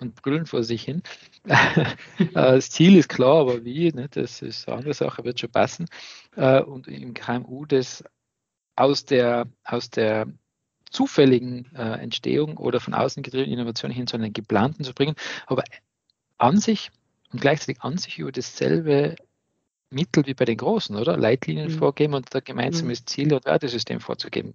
und 0.00 0.14
brüllen 0.14 0.46
vor 0.46 0.62
sich 0.62 0.82
hin. 0.82 1.02
Äh, 2.18 2.26
das 2.32 2.70
Ziel 2.70 2.96
ist 2.96 3.08
klar, 3.08 3.40
aber 3.40 3.64
wie, 3.64 3.90
nicht? 3.92 4.16
das 4.16 4.40
ist 4.40 4.68
eine 4.68 4.78
andere 4.78 4.94
Sache, 4.94 5.24
wird 5.24 5.40
schon 5.40 5.50
passen. 5.50 5.86
Und 6.34 6.88
im 6.88 7.12
KMU 7.12 7.66
das 7.66 8.04
aus 8.76 9.04
der, 9.04 9.48
aus 9.64 9.90
der 9.90 10.26
zufälligen 10.92 11.70
äh, 11.74 12.00
Entstehung 12.00 12.56
oder 12.56 12.80
von 12.80 12.94
außen 12.94 13.22
getriebenen 13.22 13.58
Innovation 13.58 13.90
hin 13.90 14.06
zu 14.06 14.16
einer 14.16 14.30
geplanten 14.30 14.84
zu 14.84 14.92
bringen, 14.92 15.16
aber 15.46 15.64
an 16.38 16.58
sich 16.58 16.90
und 17.32 17.40
gleichzeitig 17.40 17.82
an 17.82 17.98
sich 17.98 18.18
über 18.18 18.32
dasselbe 18.32 19.16
Mittel 19.90 20.26
wie 20.26 20.34
bei 20.34 20.44
den 20.44 20.56
Großen, 20.56 20.96
oder? 20.96 21.16
Leitlinien 21.16 21.68
mhm. 21.68 21.78
vorgeben 21.78 22.14
und 22.14 22.34
ein 22.34 22.42
gemeinsames 22.44 23.02
mhm. 23.02 23.06
Ziel 23.06 23.34
und 23.34 23.44
Wertesystem 23.44 24.00
vorzugeben. 24.00 24.54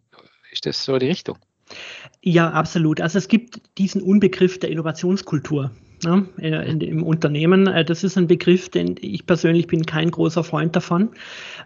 Ist 0.52 0.66
das 0.66 0.84
so 0.84 0.98
die 0.98 1.08
Richtung? 1.08 1.38
Ja, 2.22 2.52
absolut. 2.52 3.02
Also 3.02 3.18
es 3.18 3.28
gibt 3.28 3.62
diesen 3.78 4.02
Unbegriff 4.02 4.60
der 4.60 4.70
Innovationskultur 4.70 5.72
ja, 6.04 6.24
in, 6.38 6.82
im 6.82 7.04
Unternehmen. 7.04 7.68
Äh, 7.68 7.86
das 7.86 8.04
ist 8.04 8.18
ein 8.18 8.28
Begriff, 8.28 8.70
den 8.70 8.96
ich 9.02 9.26
persönlich 9.26 9.68
bin 9.68 9.86
kein 9.86 10.12
großer 10.12 10.44
Freund 10.44 10.76
davon, 10.76 11.10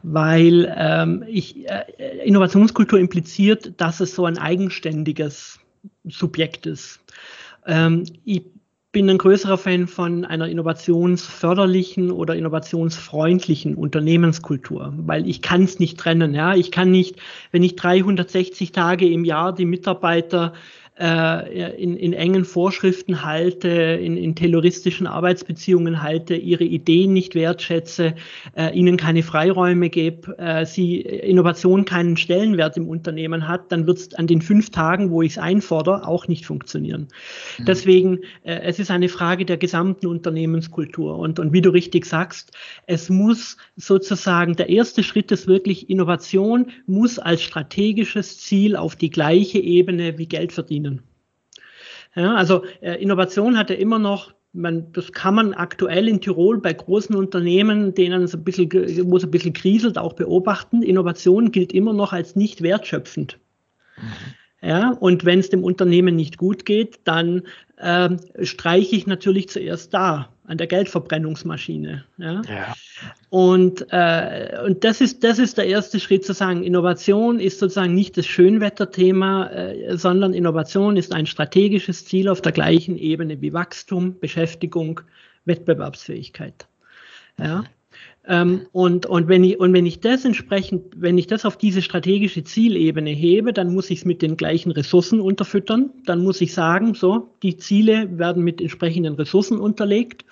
weil 0.03 0.73
ähm, 0.77 1.23
ich, 1.27 1.69
äh, 1.69 1.83
Innovationskultur 2.25 2.99
impliziert, 2.99 3.73
dass 3.77 3.99
es 3.99 4.15
so 4.15 4.25
ein 4.25 4.37
eigenständiges 4.37 5.59
Subjekt 6.05 6.65
ist. 6.65 6.99
Ähm, 7.65 8.05
ich 8.23 8.43
bin 8.91 9.09
ein 9.09 9.17
größerer 9.17 9.57
Fan 9.57 9.87
von 9.87 10.25
einer 10.25 10.49
innovationsförderlichen 10.49 12.11
oder 12.11 12.35
innovationsfreundlichen 12.35 13.75
Unternehmenskultur, 13.75 14.93
weil 14.97 15.29
ich 15.29 15.41
kann 15.41 15.63
es 15.63 15.79
nicht 15.79 15.97
trennen. 15.97 16.33
Ja, 16.33 16.55
ich 16.55 16.71
kann 16.71 16.91
nicht, 16.91 17.15
wenn 17.51 17.63
ich 17.63 17.77
360 17.77 18.73
Tage 18.73 19.09
im 19.09 19.23
Jahr 19.23 19.55
die 19.55 19.65
Mitarbeiter 19.65 20.53
äh, 21.01 21.81
in, 21.81 21.97
in 21.97 22.13
engen 22.13 22.45
Vorschriften 22.45 23.25
halte, 23.25 23.69
in, 23.69 24.17
in 24.17 24.35
terroristischen 24.35 25.07
Arbeitsbeziehungen 25.07 26.03
halte, 26.03 26.35
ihre 26.35 26.63
Ideen 26.63 27.13
nicht 27.13 27.33
wertschätze, 27.33 28.13
äh, 28.55 28.71
ihnen 28.77 28.97
keine 28.97 29.23
Freiräume 29.23 29.89
gebe, 29.89 30.37
äh, 30.37 30.65
sie 30.65 31.01
Innovation 31.01 31.85
keinen 31.85 32.17
Stellenwert 32.17 32.77
im 32.77 32.87
Unternehmen 32.87 33.47
hat, 33.47 33.71
dann 33.71 33.87
wird 33.87 33.97
es 33.97 34.13
an 34.13 34.27
den 34.27 34.41
fünf 34.41 34.69
Tagen, 34.69 35.09
wo 35.09 35.23
ich 35.23 35.31
es 35.31 35.37
einfordere, 35.39 36.07
auch 36.07 36.27
nicht 36.27 36.45
funktionieren. 36.45 37.07
Mhm. 37.57 37.65
Deswegen, 37.65 38.19
äh, 38.43 38.59
es 38.61 38.77
ist 38.77 38.91
eine 38.91 39.09
Frage 39.09 39.45
der 39.45 39.57
gesamten 39.57 40.05
Unternehmenskultur. 40.05 41.17
Und, 41.17 41.39
und 41.39 41.51
wie 41.51 41.61
du 41.61 41.71
richtig 41.71 42.05
sagst, 42.05 42.51
es 42.85 43.09
muss 43.09 43.57
sozusagen, 43.75 44.55
der 44.55 44.69
erste 44.69 45.01
Schritt 45.01 45.31
ist 45.31 45.47
wirklich, 45.47 45.89
Innovation 45.89 46.67
muss 46.85 47.17
als 47.17 47.41
strategisches 47.41 48.39
Ziel 48.39 48.75
auf 48.75 48.95
die 48.95 49.09
gleiche 49.09 49.57
Ebene 49.59 50.19
wie 50.19 50.27
Geld 50.27 50.51
verdienen. 50.51 50.90
Ja, 52.15 52.35
also 52.35 52.63
äh, 52.81 53.01
Innovation 53.01 53.57
hat 53.57 53.69
ja 53.69 53.75
immer 53.77 53.99
noch, 53.99 54.33
man, 54.53 54.91
das 54.91 55.11
kann 55.13 55.35
man 55.35 55.53
aktuell 55.53 56.07
in 56.07 56.19
Tirol 56.19 56.59
bei 56.59 56.73
großen 56.73 57.15
Unternehmen, 57.15 57.93
denen 57.93 58.23
es 58.23 58.35
ein 58.35 58.43
bisschen, 58.43 58.69
wo 59.09 59.17
es 59.17 59.23
ein 59.23 59.31
bisschen 59.31 59.53
kriselt, 59.53 59.97
auch 59.97 60.13
beobachten. 60.13 60.81
Innovation 60.81 61.51
gilt 61.51 61.71
immer 61.71 61.93
noch 61.93 62.11
als 62.11 62.35
nicht 62.35 62.61
wertschöpfend. 62.61 63.39
Mhm. 63.97 64.03
Ja, 64.63 64.91
und 64.91 65.25
wenn 65.25 65.39
es 65.39 65.49
dem 65.49 65.63
Unternehmen 65.63 66.15
nicht 66.15 66.37
gut 66.37 66.65
geht, 66.65 66.99
dann 67.05 67.41
äh, 67.77 68.09
streiche 68.43 68.95
ich 68.95 69.07
natürlich 69.07 69.49
zuerst 69.49 69.91
da 69.93 70.29
an 70.51 70.57
der 70.57 70.67
Geldverbrennungsmaschine. 70.67 72.03
Ja? 72.17 72.41
ja. 72.41 72.75
Und, 73.29 73.85
äh, 73.89 74.59
und 74.65 74.83
das, 74.83 74.99
ist, 74.99 75.23
das 75.23 75.39
ist 75.39 75.57
der 75.57 75.65
erste 75.65 75.97
Schritt 75.97 76.25
zu 76.25 76.33
sagen, 76.33 76.63
Innovation 76.63 77.39
ist 77.39 77.59
sozusagen 77.59 77.95
nicht 77.95 78.17
das 78.17 78.25
Schönwetterthema, 78.25 79.47
äh, 79.47 79.97
sondern 79.97 80.33
Innovation 80.33 80.97
ist 80.97 81.13
ein 81.13 81.25
strategisches 81.25 82.03
Ziel 82.03 82.27
auf 82.27 82.41
der 82.41 82.51
gleichen 82.51 82.97
Ebene 82.97 83.39
wie 83.39 83.53
Wachstum, 83.53 84.19
Beschäftigung, 84.19 84.99
Wettbewerbsfähigkeit. 85.45 86.67
Ja? 87.39 87.63
Ähm, 88.27 88.67
und, 88.71 89.07
und, 89.07 89.27
wenn 89.27 89.43
ich, 89.43 89.59
und 89.59 89.73
wenn 89.73 89.85
ich 89.85 89.99
das 89.99 90.25
entsprechend, 90.25 90.93
wenn 90.95 91.17
ich 91.17 91.27
das 91.27 91.43
auf 91.45 91.57
diese 91.57 91.81
strategische 91.81 92.43
Zielebene 92.43 93.09
hebe, 93.09 93.51
dann 93.51 93.73
muss 93.73 93.89
ich 93.89 93.99
es 93.99 94.05
mit 94.05 94.21
den 94.21 94.37
gleichen 94.37 94.71
Ressourcen 94.71 95.21
unterfüttern. 95.21 95.89
Dann 96.05 96.23
muss 96.23 96.39
ich 96.41 96.53
sagen, 96.53 96.93
so, 96.93 97.33
die 97.41 97.57
Ziele 97.57 98.17
werden 98.17 98.43
mit 98.43 98.61
entsprechenden 98.61 99.15
Ressourcen 99.15 99.59
unterlegt. 99.59 100.25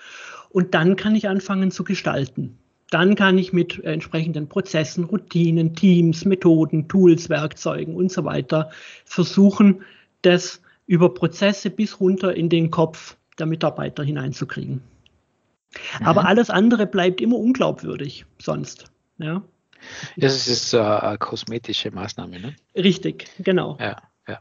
Und 0.49 0.73
dann 0.73 0.95
kann 0.95 1.15
ich 1.15 1.27
anfangen 1.27 1.71
zu 1.71 1.83
gestalten. 1.83 2.57
Dann 2.91 3.15
kann 3.15 3.37
ich 3.37 3.53
mit 3.53 3.83
entsprechenden 3.83 4.47
Prozessen, 4.47 5.03
Routinen, 5.03 5.75
Teams, 5.75 6.25
Methoden, 6.25 6.87
Tools, 6.87 7.29
Werkzeugen 7.29 7.95
und 7.95 8.11
so 8.11 8.23
weiter 8.25 8.71
versuchen, 9.05 9.81
das 10.23 10.61
über 10.87 11.13
Prozesse 11.13 11.69
bis 11.69 11.99
runter 11.99 12.35
in 12.35 12.49
den 12.49 12.71
Kopf 12.71 13.15
der 13.37 13.45
Mitarbeiter 13.45 14.03
hineinzukriegen. 14.03 14.81
Aber 16.03 16.21
mhm. 16.21 16.27
alles 16.27 16.49
andere 16.49 16.87
bleibt 16.87 17.21
immer 17.21 17.37
unglaubwürdig 17.37 18.25
sonst. 18.39 18.85
Ja. 19.17 19.43
Das 20.17 20.47
ist 20.47 20.73
äh, 20.73 20.79
eine 20.79 21.17
kosmetische 21.17 21.91
Maßnahme, 21.91 22.39
ne? 22.39 22.55
Richtig, 22.75 23.27
genau. 23.39 23.77
Ja, 23.79 24.01
ja. 24.27 24.39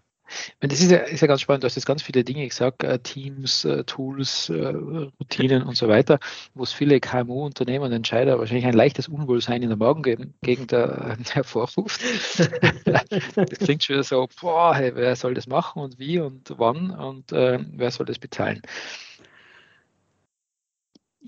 Das 0.60 0.80
ist 0.80 0.90
ja, 0.90 0.98
ist 0.98 1.20
ja 1.20 1.26
ganz 1.26 1.40
spannend, 1.40 1.62
du 1.62 1.66
hast 1.66 1.76
jetzt 1.76 1.86
ganz 1.86 2.02
viele 2.02 2.24
Dinge 2.24 2.46
gesagt, 2.46 2.82
äh, 2.82 2.98
Teams, 2.98 3.64
äh, 3.64 3.84
Tools, 3.84 4.50
Routinen 4.50 5.62
und 5.62 5.76
so 5.76 5.88
weiter, 5.88 6.18
wo 6.54 6.64
es 6.64 6.72
viele 6.72 6.98
KMU-Unternehmer 7.00 7.86
und 7.86 7.92
Entscheider 7.92 8.38
wahrscheinlich 8.38 8.66
ein 8.66 8.74
leichtes 8.74 9.08
Unwohlsein 9.08 9.62
in 9.62 9.68
der 9.68 9.78
Morgengegend 9.78 10.72
hervorruft. 11.32 12.00
das 12.84 13.58
klingt 13.60 13.84
schon 13.84 14.02
so, 14.02 14.28
boah, 14.40 14.74
hey, 14.74 14.92
wer 14.94 15.14
soll 15.14 15.34
das 15.34 15.46
machen 15.46 15.82
und 15.82 15.98
wie 15.98 16.18
und 16.18 16.52
wann 16.58 16.90
und 16.90 17.32
äh, 17.32 17.60
wer 17.72 17.90
soll 17.90 18.06
das 18.06 18.18
bezahlen? 18.18 18.60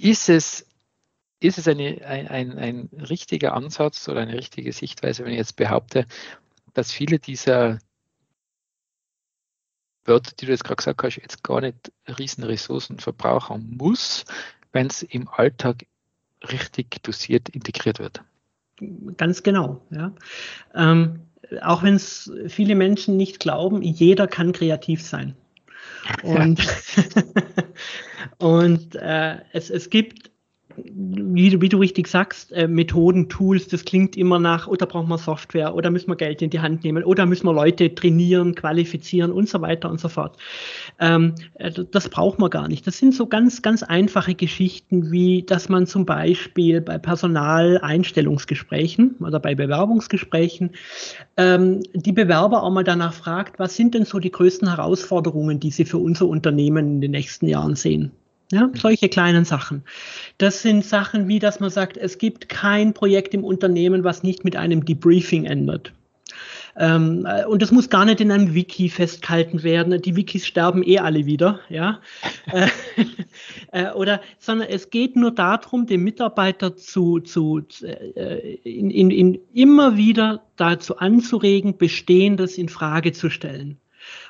Ist 0.01 0.29
es, 0.29 0.67
ist 1.41 1.59
es 1.59 1.69
eine, 1.69 2.05
ein, 2.05 2.29
ein, 2.29 2.59
ein 2.59 2.89
richtiger 3.09 3.55
Ansatz 3.55 4.09
oder 4.09 4.21
eine 4.21 4.35
richtige 4.35 4.73
Sichtweise, 4.73 5.25
wenn 5.25 5.33
ich 5.33 5.39
jetzt 5.39 5.57
behaupte, 5.57 6.07
dass 6.75 6.93
viele 6.93 7.19
dieser 7.19 7.79
Wörter, 10.05 10.33
die 10.39 10.47
du 10.47 10.53
jetzt 10.53 10.65
gerade 10.65 10.77
gesagt 10.77 11.03
hast, 11.03 11.17
jetzt 11.17 11.43
gar 11.43 11.61
nicht 11.61 11.93
riesen 12.19 12.45
Ressourcen 12.45 12.99
verbrauchen 12.99 13.77
muss, 13.77 14.25
wenn 14.73 14.87
es 14.87 15.03
im 15.03 15.29
Alltag 15.29 15.87
richtig 16.43 17.03
dosiert 17.03 17.49
integriert 17.51 17.99
wird. 17.99 18.23
Ganz 19.19 19.43
genau, 19.43 19.83
ja. 19.91 20.13
Ähm, 20.75 21.27
auch 21.61 21.83
wenn 21.83 21.97
es 21.97 22.33
viele 22.49 22.75
Menschen 22.75 23.17
nicht 23.17 23.41
glauben, 23.41 23.83
jeder 23.83 24.27
kann 24.27 24.53
kreativ 24.53 25.03
sein. 25.03 25.37
Und, 26.23 26.61
und 28.39 28.95
äh, 28.97 29.39
es, 29.53 29.71
es 29.71 29.91
gibt 29.91 30.30
wie, 30.77 31.61
wie, 31.61 31.69
du 31.69 31.79
richtig 31.79 32.09
sagst, 32.09 32.53
äh, 32.53 32.69
Methoden, 32.69 33.29
Tools, 33.29 33.69
das 33.69 33.85
klingt 33.85 34.17
immer 34.17 34.39
nach, 34.39 34.67
oder 34.67 34.87
brauchen 34.87 35.09
wir 35.09 35.19
Software, 35.19 35.75
oder 35.75 35.91
müssen 35.91 36.09
wir 36.09 36.17
Geld 36.17 36.41
in 36.43 36.51
die 36.51 36.61
Hand 36.61 36.85
nehmen, 36.85 37.05
oder 37.05 37.27
müssen 37.27 37.47
wir 37.47 37.53
Leute 37.53 37.95
trainieren, 37.95 38.55
qualifizieren 38.55 39.33
und 39.33 39.49
so 39.49 39.61
weiter 39.61 39.91
und 39.91 40.01
so 40.01 40.09
fort. 40.09 40.37
Ähm, 40.99 41.35
äh, 41.55 41.71
das 41.91 42.09
braucht 42.09 42.39
man 42.39 42.51
gar 42.51 42.69
nicht. 42.69 42.87
Das 42.87 42.99
sind 42.99 43.15
so 43.15 43.27
ganz, 43.27 43.63
ganz 43.63 43.83
einfache 43.83 44.35
Geschichten, 44.35 45.11
wie 45.11 45.43
dass 45.43 45.69
man 45.69 45.87
zum 45.87 46.07
Beispiel 46.07 46.81
bei 46.81 46.99
Personaleinstellungsgesprächen 46.99 49.17
oder 49.21 49.41
bei 49.41 49.55
Bewerbungsgesprächen 49.55 50.71
ähm, 51.37 51.83
die 51.95 52.13
Bewerber 52.13 52.63
auch 52.63 52.71
mal 52.71 52.85
danach 52.85 53.15
fragt, 53.15 53.59
was 53.59 53.77
sind 53.77 53.95
denn 53.95 54.05
so 54.05 54.19
die 54.19 54.31
größten 54.31 54.69
Herausforderungen, 54.69 55.61
die 55.61 55.71
sie 55.71 55.85
für 55.85 55.99
unser 55.99 56.27
Unternehmen 56.27 56.95
in 56.95 57.01
den 57.01 57.11
nächsten 57.13 57.47
Jahren 57.47 57.77
sehen? 57.77 58.13
Ja, 58.53 58.69
solche 58.75 59.09
kleinen 59.09 59.45
Sachen. 59.45 59.85
Das 60.39 60.63
sind 60.63 60.85
Sachen 60.85 61.29
wie, 61.29 61.39
dass 61.39 61.61
man 61.61 61.71
sagt, 61.71 61.97
es 61.97 62.19
gibt 62.19 62.49
kein 62.49 62.95
Projekt 62.95 63.33
im 63.33 63.45
Unternehmen, 63.45 64.03
was 64.03 64.25
nicht 64.25 64.45
mit 64.45 64.57
einem 64.57 64.85
Debriefing 64.85 65.45
endet. 65.45 65.93
Ähm, 66.77 67.27
äh, 67.27 67.45
und 67.45 67.63
das 67.63 67.73
muss 67.73 67.91
gar 67.91 68.05
nicht 68.05 68.21
in 68.21 68.31
einem 68.33 68.55
Wiki 68.55 68.89
festgehalten 68.89 69.63
werden. 69.63 70.01
Die 70.03 70.17
Wikis 70.17 70.47
sterben 70.47 70.83
eh 70.87 70.99
alle 70.99 71.27
wieder, 71.27 71.61
ja. 71.69 72.01
Äh, 72.53 72.69
äh, 73.73 73.93
oder, 73.93 74.21
sondern 74.39 74.69
es 74.69 74.91
geht 74.91 75.15
nur 75.15 75.31
darum, 75.31 75.87
den 75.87 76.03
Mitarbeiter 76.03 76.77
zu, 76.77 77.21
zu 77.21 77.61
äh, 77.83 78.57
in, 78.65 78.91
in, 78.91 79.11
in 79.11 79.39
immer 79.53 79.97
wieder 79.97 80.43
dazu 80.57 80.97
anzuregen, 80.97 81.77
Bestehendes 81.77 82.59
in 82.59 82.69
Frage 82.69 83.13
zu 83.13 83.31
stellen 83.31 83.79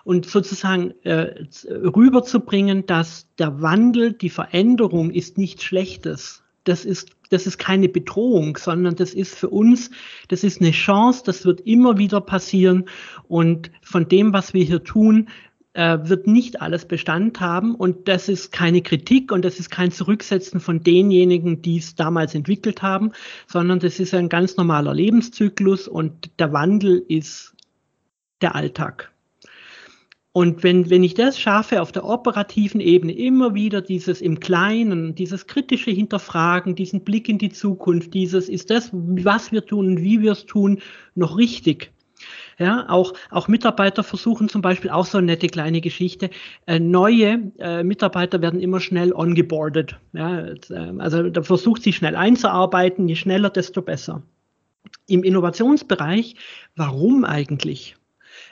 und 0.04 0.26
sozusagen 0.26 0.94
äh, 1.04 1.44
rüberzubringen, 1.68 2.86
dass 2.86 3.28
der 3.38 3.62
Wandel, 3.62 4.12
die 4.12 4.30
Veränderung 4.30 5.10
ist 5.10 5.38
nichts 5.38 5.64
Schlechtes. 5.64 6.42
Das 6.64 6.84
ist, 6.84 7.10
das 7.30 7.46
ist 7.46 7.58
keine 7.58 7.88
Bedrohung, 7.88 8.56
sondern 8.56 8.96
das 8.96 9.14
ist 9.14 9.34
für 9.34 9.48
uns, 9.48 9.90
das 10.28 10.44
ist 10.44 10.60
eine 10.60 10.72
Chance, 10.72 11.22
das 11.24 11.44
wird 11.44 11.60
immer 11.62 11.96
wieder 11.98 12.20
passieren. 12.20 12.84
Und 13.28 13.70
von 13.82 14.08
dem, 14.08 14.32
was 14.32 14.52
wir 14.52 14.64
hier 14.64 14.84
tun, 14.84 15.28
äh, 15.72 15.98
wird 16.02 16.26
nicht 16.26 16.60
alles 16.60 16.84
Bestand 16.84 17.40
haben. 17.40 17.74
Und 17.74 18.08
das 18.08 18.28
ist 18.28 18.52
keine 18.52 18.82
Kritik 18.82 19.32
und 19.32 19.44
das 19.44 19.58
ist 19.60 19.70
kein 19.70 19.92
Zurücksetzen 19.92 20.60
von 20.60 20.82
denjenigen, 20.82 21.62
die 21.62 21.78
es 21.78 21.94
damals 21.94 22.34
entwickelt 22.34 22.82
haben, 22.82 23.12
sondern 23.46 23.78
das 23.78 24.00
ist 24.00 24.14
ein 24.14 24.28
ganz 24.28 24.56
normaler 24.56 24.94
Lebenszyklus 24.94 25.88
und 25.88 26.30
der 26.38 26.52
Wandel 26.52 27.04
ist 27.08 27.54
der 28.40 28.54
Alltag. 28.54 29.12
Und 30.32 30.62
wenn, 30.62 30.90
wenn 30.90 31.02
ich 31.02 31.14
das 31.14 31.40
schaffe, 31.40 31.82
auf 31.82 31.90
der 31.90 32.04
operativen 32.04 32.80
Ebene 32.80 33.12
immer 33.12 33.54
wieder 33.54 33.82
dieses 33.82 34.20
im 34.20 34.38
Kleinen, 34.38 35.16
dieses 35.16 35.49
kritische 35.49 35.90
Hinterfragen, 35.90 36.76
diesen 36.76 37.02
Blick 37.02 37.28
in 37.28 37.38
die 37.38 37.50
Zukunft, 37.50 38.14
dieses, 38.14 38.49
ist 38.49 38.70
das, 38.70 38.90
was 38.92 39.50
wir 39.50 39.66
tun 39.66 39.87
und 39.87 40.02
wie 40.02 40.20
wir 40.20 40.32
es 40.32 40.46
tun, 40.46 40.80
noch 41.16 41.37
richtig? 41.37 41.90
Ja, 42.58 42.88
auch, 42.88 43.14
auch 43.30 43.49
Mitarbeiter 43.49 44.04
versuchen 44.04 44.49
zum 44.49 44.62
Beispiel 44.62 44.90
auch 44.90 45.06
so 45.06 45.18
eine 45.18 45.28
nette 45.28 45.49
kleine 45.49 45.80
Geschichte. 45.80 46.30
Äh, 46.66 46.78
neue 46.78 47.50
äh, 47.58 47.82
Mitarbeiter 47.82 48.42
werden 48.42 48.60
immer 48.60 48.80
schnell 48.80 49.12
ongeboardet. 49.12 49.96
Ja, 50.12 50.46
äh, 50.46 50.56
also 50.99 51.30
da 51.30 51.42
versucht 51.42 51.82
sich 51.82 51.96
schnell 51.96 52.16
einzuarbeiten. 52.16 53.08
Je 53.08 53.16
schneller, 53.16 53.50
desto 53.50 53.80
besser. 53.80 54.22
Im 55.06 55.25
Innovationsbereich, 55.25 56.34
warum 56.76 57.25
eigentlich? 57.25 57.96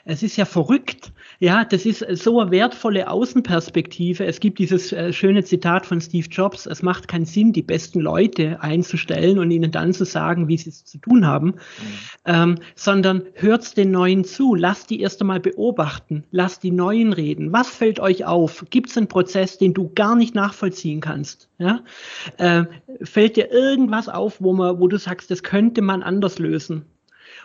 Es 0.09 0.23
ist 0.23 0.37
ja 0.37 0.45
verrückt. 0.45 1.13
Ja, 1.37 1.63
das 1.63 1.85
ist 1.85 2.03
so 2.17 2.39
eine 2.39 2.49
wertvolle 2.49 3.11
Außenperspektive. 3.11 4.25
Es 4.25 4.39
gibt 4.39 4.57
dieses 4.57 4.91
äh, 4.91 5.13
schöne 5.13 5.43
Zitat 5.43 5.85
von 5.85 6.01
Steve 6.01 6.27
Jobs. 6.27 6.65
Es 6.65 6.81
macht 6.81 7.07
keinen 7.07 7.25
Sinn, 7.25 7.53
die 7.53 7.61
besten 7.61 7.99
Leute 7.99 8.59
einzustellen 8.61 9.37
und 9.37 9.51
ihnen 9.51 9.71
dann 9.71 9.93
zu 9.93 10.05
sagen, 10.05 10.47
wie 10.47 10.57
sie 10.57 10.71
es 10.71 10.83
zu 10.83 10.97
tun 10.97 11.27
haben, 11.27 11.45
mhm. 11.45 11.55
ähm, 12.25 12.55
sondern 12.73 13.21
hört 13.35 13.77
den 13.77 13.91
Neuen 13.91 14.25
zu. 14.25 14.55
Lasst 14.55 14.89
die 14.89 14.99
erst 14.99 15.21
einmal 15.21 15.39
beobachten. 15.39 16.23
Lasst 16.31 16.63
die 16.63 16.71
Neuen 16.71 17.13
reden. 17.13 17.53
Was 17.53 17.69
fällt 17.69 17.99
euch 17.99 18.25
auf? 18.25 18.65
Gibt 18.71 18.89
es 18.89 18.97
einen 18.97 19.07
Prozess, 19.07 19.59
den 19.59 19.75
du 19.75 19.91
gar 19.93 20.15
nicht 20.15 20.33
nachvollziehen 20.33 21.01
kannst? 21.01 21.49
Ja? 21.59 21.83
Äh, 22.37 22.65
fällt 23.03 23.35
dir 23.37 23.51
irgendwas 23.51 24.09
auf, 24.09 24.41
wo 24.41 24.53
man, 24.53 24.79
wo 24.79 24.87
du 24.87 24.97
sagst, 24.97 25.29
das 25.29 25.43
könnte 25.43 25.83
man 25.83 26.01
anders 26.01 26.39
lösen? 26.39 26.85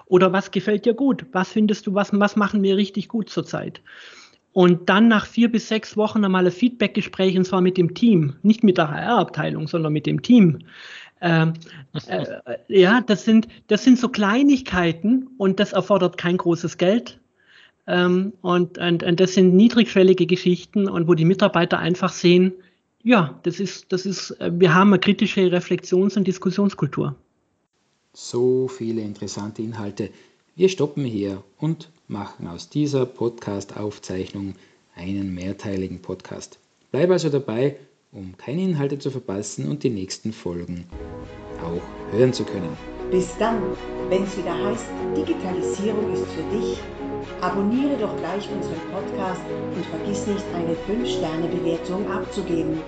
Oder 0.06 0.32
was 0.32 0.50
gefällt 0.50 0.84
dir 0.84 0.94
gut? 0.94 1.26
Was 1.32 1.52
findest 1.52 1.86
du, 1.86 1.94
was, 1.94 2.10
was 2.12 2.36
machen 2.36 2.62
wir 2.62 2.76
richtig 2.76 3.08
gut 3.08 3.30
zurzeit? 3.30 3.80
Und 4.52 4.88
dann 4.88 5.08
nach 5.08 5.26
vier 5.26 5.50
bis 5.50 5.68
sechs 5.68 5.96
Wochen 5.96 6.24
einmal 6.24 6.46
ein 6.46 6.52
Feedbackgespräch 6.52 7.36
und 7.36 7.44
zwar 7.44 7.60
mit 7.60 7.76
dem 7.76 7.94
Team, 7.94 8.36
nicht 8.42 8.62
mit 8.62 8.78
der 8.78 8.90
HR-Abteilung, 8.90 9.66
sondern 9.66 9.92
mit 9.92 10.06
dem 10.06 10.22
Team. 10.22 10.60
Ähm, 11.20 11.54
äh, 12.06 12.24
ja, 12.68 13.00
das 13.00 13.24
sind, 13.24 13.48
das 13.66 13.82
sind 13.82 13.98
so 13.98 14.08
Kleinigkeiten 14.08 15.28
und 15.38 15.58
das 15.58 15.72
erfordert 15.72 16.18
kein 16.18 16.36
großes 16.36 16.78
Geld. 16.78 17.18
Ähm, 17.86 18.32
und, 18.42 18.78
und, 18.78 19.02
und 19.02 19.20
das 19.20 19.34
sind 19.34 19.54
niedrigschwellige 19.56 20.26
Geschichten 20.26 20.88
und 20.88 21.08
wo 21.08 21.14
die 21.14 21.24
Mitarbeiter 21.24 21.78
einfach 21.78 22.12
sehen, 22.12 22.52
ja, 23.02 23.38
das 23.42 23.60
ist, 23.60 23.92
das 23.92 24.06
ist, 24.06 24.30
äh, 24.40 24.50
wir 24.54 24.72
haben 24.72 24.88
eine 24.92 25.00
kritische 25.00 25.50
Reflexions- 25.50 26.16
und 26.16 26.26
Diskussionskultur. 26.26 27.16
So 28.16 28.68
viele 28.68 29.02
interessante 29.02 29.60
Inhalte. 29.60 30.08
Wir 30.54 30.68
stoppen 30.68 31.04
hier 31.04 31.42
und 31.58 31.90
machen 32.06 32.46
aus 32.46 32.68
dieser 32.68 33.06
Podcast-Aufzeichnung 33.06 34.54
einen 34.94 35.34
mehrteiligen 35.34 36.00
Podcast. 36.00 36.60
Bleib 36.92 37.10
also 37.10 37.28
dabei, 37.28 37.74
um 38.12 38.36
keine 38.36 38.62
Inhalte 38.62 39.00
zu 39.00 39.10
verpassen 39.10 39.68
und 39.68 39.82
die 39.82 39.90
nächsten 39.90 40.32
Folgen 40.32 40.86
auch 41.60 42.12
hören 42.12 42.32
zu 42.32 42.44
können. 42.44 42.76
Bis 43.10 43.36
dann, 43.38 43.60
wenn 44.08 44.22
es 44.22 44.38
wieder 44.38 44.64
heißt, 44.64 44.86
Digitalisierung 45.16 46.12
ist 46.12 46.26
für 46.26 46.56
dich. 46.56 46.78
Abonniere 47.40 47.96
doch 47.98 48.16
gleich 48.18 48.48
unseren 48.48 48.78
Podcast 48.92 49.42
und 49.74 49.84
vergiss 49.86 50.24
nicht, 50.28 50.44
eine 50.54 50.76
5-Sterne-Bewertung 50.86 52.08
abzugeben. 52.08 52.78